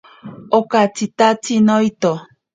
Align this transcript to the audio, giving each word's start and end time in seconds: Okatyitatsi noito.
Okatyitatsi 0.59 1.55
noito. 1.67 2.11